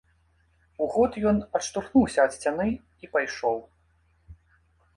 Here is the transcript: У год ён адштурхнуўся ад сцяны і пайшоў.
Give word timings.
У 0.85 0.87
год 0.93 1.19
ён 1.31 1.37
адштурхнуўся 1.59 2.19
ад 2.29 2.37
сцяны 2.37 2.67
і 3.07 3.13
пайшоў. 3.15 3.57